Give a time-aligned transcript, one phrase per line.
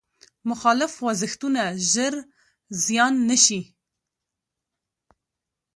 [0.49, 2.13] مخالف خوځښتونه ژر
[2.83, 3.61] زیان نه شي.